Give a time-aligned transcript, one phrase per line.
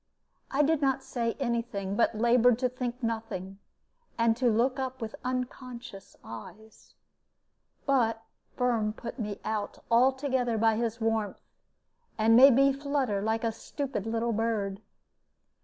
[0.49, 3.59] I did not say any thing, but labored to think nothing
[4.17, 6.95] and to look up with unconscious eyes.
[7.85, 8.23] But
[8.57, 11.43] Firm put me out altogether by his warmth,
[12.17, 14.81] and made me flutter like a stupid little bird.